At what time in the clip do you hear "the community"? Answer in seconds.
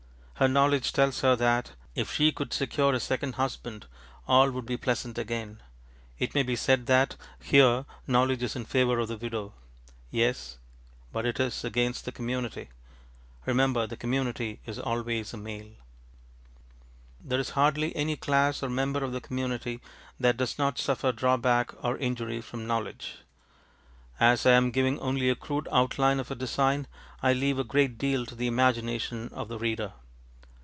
19.11-19.79